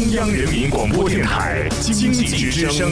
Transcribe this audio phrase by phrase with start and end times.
[0.00, 2.90] 中央人民广播电台经济之声，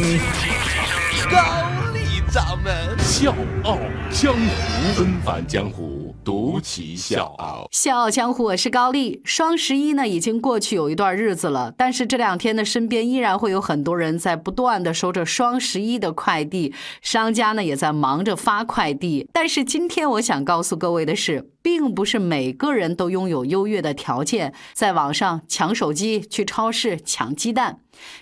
[1.31, 2.71] 高丽掌门。
[2.99, 3.35] 笑
[3.65, 3.79] 傲
[4.11, 5.98] 江湖，纷繁江湖，
[6.29, 7.67] 独骑笑傲。
[7.73, 9.23] 笑傲江湖，我是高丽。
[9.25, 19.27] 双十一呢已经过去有一段日子了，但是这两天呢，身边依然会有很多人在不断的收着双十一的快递，商家呢也在忙着发快递。
[19.33, 27.81] 但是今天我想告诉各位的是，并不是每个人都拥有优越的条件，在网上抢手机、去超市抢鸡蛋。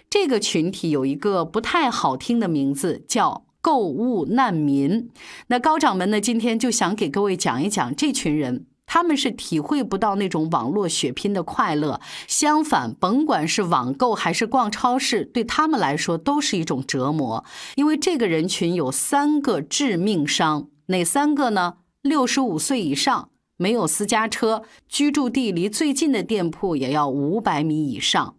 [0.08, 3.45] 这个群体有一个不太好听的名字，叫。
[3.66, 5.10] 购物难民，
[5.48, 6.20] 那高掌门呢？
[6.20, 12.00] 今天就想给各位讲一讲这群人，他们是体会不到那种网络血拼的快乐。
[12.28, 17.44] 相反，甭管是网购还是逛超市，对他们来说都是一种折磨。
[17.74, 21.78] 因为这个人群有三个致命伤，哪三个呢？
[22.02, 28.36] 六十五岁以上，没有私家车，居住地离最近的店铺也要五百米以上。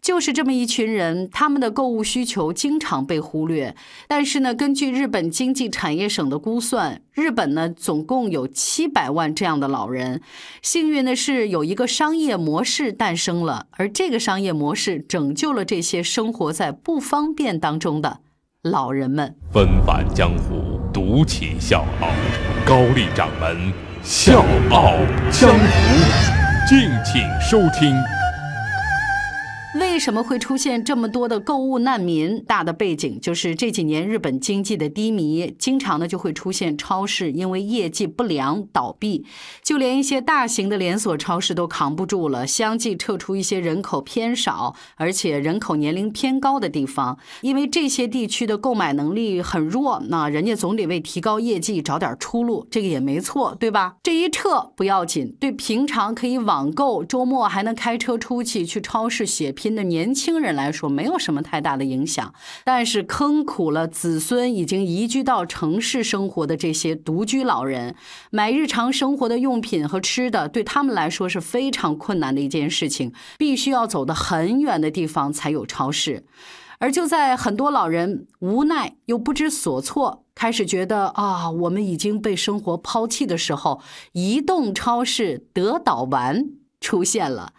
[0.00, 3.74] 就是这么一群人，他们的购物需求经常被忽略。
[4.08, 10.22] 但是呢，根据日本经济产业省的估算，日本呢总共有七百万这样的老人。
[10.62, 18.20] 幸运的是，有一个商业模式诞生了，而这个商业模式拯救了这些生活在不方便当中的
[18.62, 19.36] 老人们。
[19.52, 22.08] 纷繁江湖，独起笑傲，
[22.64, 24.94] 高丽掌门笑傲
[25.30, 25.66] 江湖，
[26.66, 27.94] 敬请收听。
[29.72, 32.42] 为为什么会出现这么多的购物难民？
[32.44, 39.26] 大的背景就是这几年日本经济的低迷，经常呢就会出现超市因为业绩不良倒闭，
[39.62, 53.96] 就连一些大型的连锁超市都扛不住了，相继撤出一些人口偏少而且人口年龄偏高的地方，因为这些地区的购买能力很弱，那人家总得为提高业绩找点出路，这个也没错，对吧？
[54.02, 59.50] 这一撤不要紧，对平常可以网购，周末还能开车出去去超市血。
[59.52, 62.32] 拼的年轻人来说没有什么太大的影响，
[62.64, 67.94] 但是坑苦了子孙已经移居到城市生活的这些独居老人，
[68.30, 76.24] 买日常生活的用品和吃的对他们来说是非常困难的一件事情，必须要走得很远的地方才有超市。
[76.78, 83.82] 而就在很多老人无奈又不知所措，开始觉得啊我们已经被生活抛弃的时候，
[84.12, 86.46] 移动超市德岛丸
[86.80, 87.52] 出现了。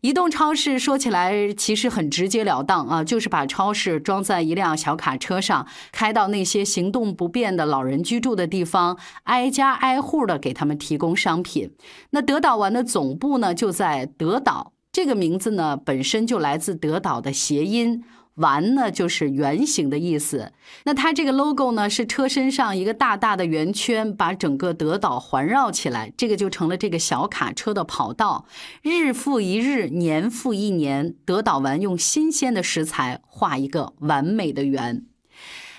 [0.00, 11.70] 移动超市说起来其实很直截了当啊，就是把超市装在一辆小卡车上，开到那些行动不便的老人居住的地方，挨家挨户的给他们提供商品。
[12.10, 18.04] 那德岛丸的总部呢就在德岛，这个名字呢本身就来自德岛的谐音。
[18.36, 20.52] 丸呢，就是圆形的意思。
[20.84, 28.46] 那它这个 logo 呢，是车身上一个大大的圆圈，把整个德岛环绕起来，这个就成了这个小卡车的跑道。
[28.82, 35.04] 日复一日，年复一年，德岛丸用新鲜的食材画一个完美的圆。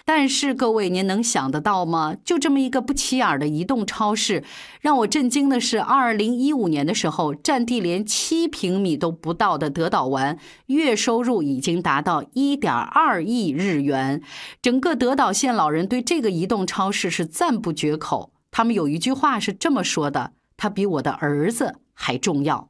[0.08, 2.16] 但是各位，您能想得到吗？
[2.24, 4.44] 就这么一个不起眼的移动超市，
[4.80, 14.22] 让我震惊的是，二零一五年的时候，占地连七平米都不到的德岛丸，月收入已经达到一点二亿日元。
[14.62, 18.32] 整个德岛县老人对这个移动超市是赞不绝口。
[18.52, 22.70] 他们有一句话是这么说的：“它比我的儿子还重要。”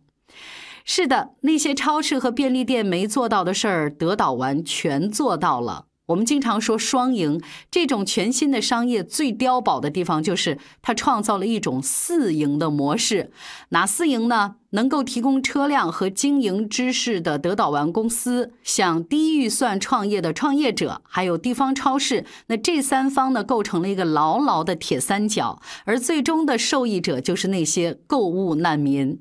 [0.85, 5.87] 是的，那些超市和便利店没做到的事儿，德岛丸全做到了。
[6.07, 13.31] 我们经常说双赢，这种全新的商业最碉堡的地方就是它创造了一种四赢的模式。
[13.69, 14.55] 哪四赢呢？
[14.71, 29.19] 能够提供车辆和经营知识的德岛丸公司，像低预算创业的创业者，还有地方超市，那这三方呢构成了一个牢牢的铁三角，而最终的受益者就是那些购物难民。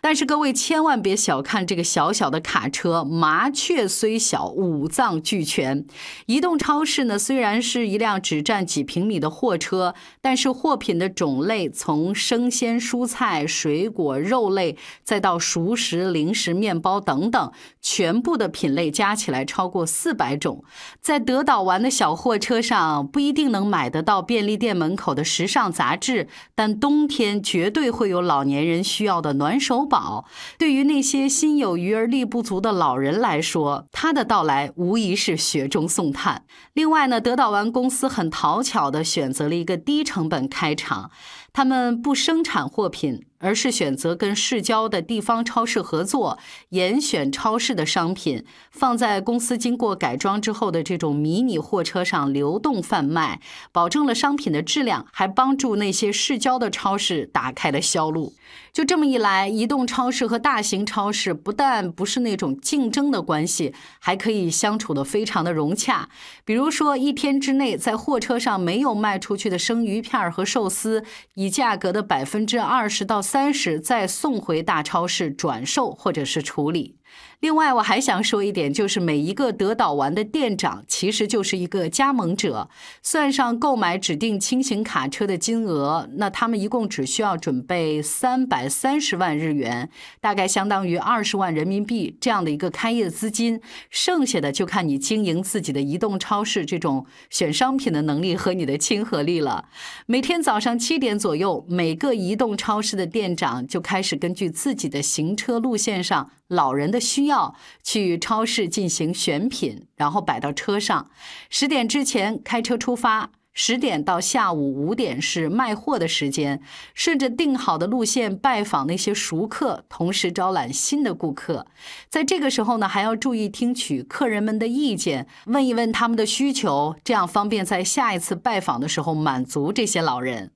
[0.00, 5.84] 但是各位千万别小看这个小小的卡车，麻雀虽小，五脏俱全。
[6.26, 17.52] 移动超市呢，虽然是一辆只占几平米的货车，但是货品的种类从生鲜蔬菜、水果、肉类，再到熟食、零食、面包等等，
[17.82, 20.64] 全部的品类加起来超过四百种。
[21.02, 29.89] 在德岛玩的小货车上，不一定能买得到便利店门口的时尚杂志，但冬天绝对会有老年人需要的暖手。
[29.90, 30.24] 宝
[30.56, 36.44] 对于那些心有余而力不足的老人来说，他的到来无疑是雪中送炭。
[36.72, 41.10] 另外呢，德岛丸公司很讨巧地选择了一个低成本开场，
[41.52, 46.38] 他们不生产货品，而是选择跟市郊的地方超市合作，
[46.68, 53.40] 严选超市的商品，放在公司经过改装之后的这种迷你货车上流动贩卖，
[53.72, 58.34] 保证了商品的质量，还帮助那些市郊的超市打开了销路。
[58.72, 66.08] 就这么一来，移动超市和大型超市不但不是那种竞争的关系，还可以相处的非常的融洽。
[66.44, 71.04] 比如说，一天之内在货车上没有卖出去的生鱼片和寿司，
[71.34, 76.96] 以价格的百分之二十到三十再送回大超市转售或者是处理。
[77.40, 82.68] 另外，我还想说一点，就是每一个德岛丸的店长其实就是一个加盟者，
[83.02, 89.88] 算上购买指定轻型卡车的金额，那他们一共只需要准备三百三十万日元，
[90.20, 99.64] 大概相当于二十万人民币这样的一个开业资金，剩下的就看你经营自己的移动超市这种选商品的能力和你的亲和力了。
[100.04, 106.30] 每天早上七点左右，每个移动超市的店长就开始根据自己的行车路线上。
[106.50, 111.08] 老人的需要，去超市进行选品，然后摆到车上。
[111.48, 113.30] 十点之前开车出发。
[113.52, 116.62] 十点到下午五点是卖货的时间，
[116.94, 121.66] 顺着定好的路线拜访那些熟客，同时招揽新的顾客。
[122.08, 130.52] 在这个时候呢，还要注意听取客人们的意见，问一问他们的需求，这样方便在下一次拜访的时候满足这些老人。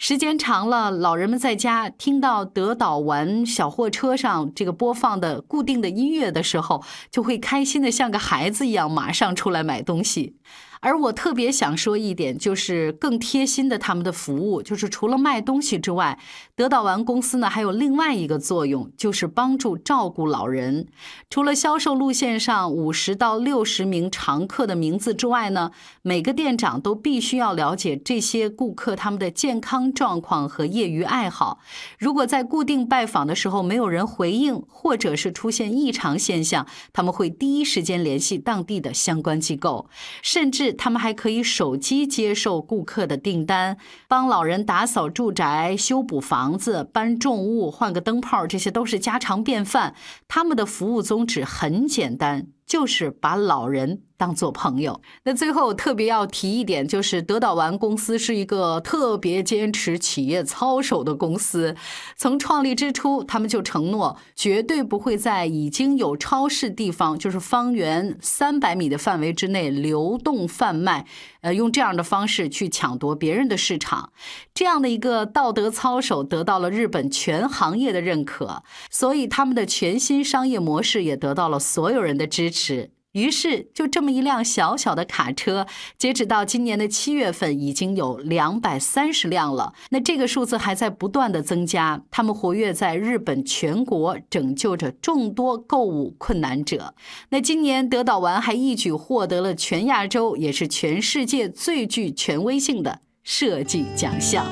[0.00, 10.36] 时间长了，老人们在家听到德岛丸小货车上这个播放的固定的音乐的时候，就会开心的像个孩子一样，马上出来买东西。
[10.80, 16.20] 而我特别想说一点，就是更贴心的他们的服务，就是除了卖东西之外，
[16.54, 20.86] 德岛丸公司呢还有另外一个作用，就是帮助照顾老人。
[21.28, 25.72] 除了销售路线上五十到六十名常客的名字之外呢，
[26.02, 31.60] 每个店长都必须要了解这些顾客他们的健康状况和业余爱好。
[31.98, 39.88] 如果在固定拜访的时候没有人回应，或者是出现异常现象，他们会第一时间联系当地的相关机构，
[40.22, 40.68] 甚至。
[40.78, 43.76] 他们还可以手机接受顾客的订单，
[44.06, 49.94] 帮老人打扫住宅、修补房子、搬重物、换个灯泡，这些都是家常便饭。
[50.28, 52.48] 他们的服务宗旨很简单。
[52.68, 55.00] 就是把老人当做朋友。
[55.22, 61.74] 那最后特别要提一点，就是德岛丸公司是一个特别坚持企业操守的公司。
[62.16, 71.06] 从创立之初，他们就承诺绝对不会在已经有超市地方，就是方圆三百米的范围之内流动贩卖，
[71.42, 74.12] 呃，用这样的方式去抢夺别人的市场。
[74.52, 82.90] 这样的一个道德操守得到了日本全行业的认可，所以他们的全新商业模式也得到了所有人的支持。
[83.12, 85.66] 于是就这么一辆小小的卡车，
[85.96, 89.72] 截止到今年的七月份，已经有两百三十辆了。
[89.90, 92.02] 那这个数字还在不断的增加。
[92.10, 96.94] 他们活跃在日本全国，拯救着众多购物困难者。
[97.30, 104.44] 那今年德岛丸还一举获得了全亚洲，也是全世界最具权威性的设计奖项。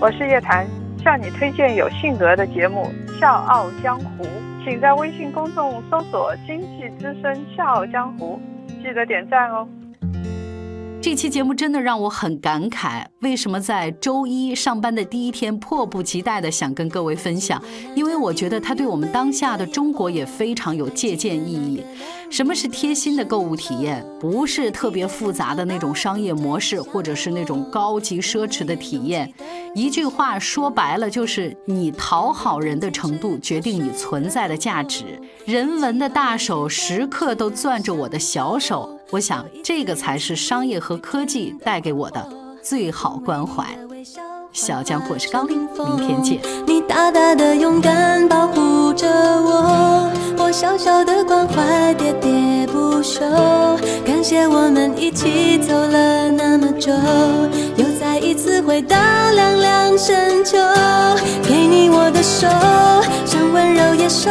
[0.00, 0.68] 我是叶檀，
[1.02, 4.24] 向你推荐有性格的节目《笑傲江湖》。
[4.64, 8.40] 请在微信公众搜索“经济之声笑傲江湖”，
[8.80, 9.66] 记得点赞哦。
[11.02, 17.60] 这期节目真的让我很感慨，为什么在周一上班的第一天迫不及待的想跟各位分享？
[17.96, 21.84] 因为我觉得它对我们当下的中国也非常有借鉴意义。
[22.30, 24.06] 什么是贴心的购物体验？
[24.20, 29.30] 不是特别复杂的那种商业模式，或者是那种高级奢侈的体验。
[29.74, 35.20] 一句话说白了，就是你讨好人的程度决定你存在的价值。
[35.46, 42.26] 人文的大手时刻都攥着我的小手，我想这个才是商业和科技带给我的
[42.62, 43.66] 最好关怀。
[44.54, 46.40] 小江我是高丽，明天见。
[46.66, 53.20] 你大大的勇敢保护着我，我小小的关怀喋喋不休。
[54.02, 56.90] 感谢我们一起走了那么久，
[57.76, 60.56] 又再一次回到凉凉深秋。
[61.42, 62.48] 给你我的手，
[63.26, 64.30] 像温柔野兽，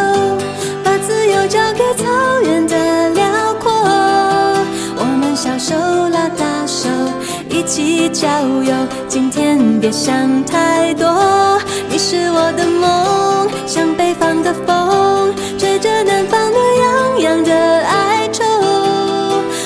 [0.83, 2.75] 把自由交给草原的
[7.71, 8.27] 起郊
[8.63, 8.73] 游，
[9.07, 11.07] 今天别想太多。
[11.89, 17.53] 你是我的梦，像北方的风，吹着南方暖洋洋的
[17.85, 18.43] 哀愁。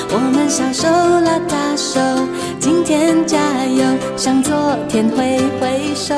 [0.08, 2.00] 我们小手拉大手，
[2.60, 3.84] 今天加油，
[4.16, 4.54] 向昨
[4.88, 6.14] 天挥挥手。